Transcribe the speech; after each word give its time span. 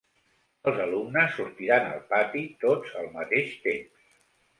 Els 0.69 0.77
alumnes 0.85 1.35
sortiran 1.39 1.85
al 1.89 2.01
patí 2.13 2.41
tots 2.65 2.95
al 3.03 3.11
mateix 3.19 3.53
temps. 3.67 4.09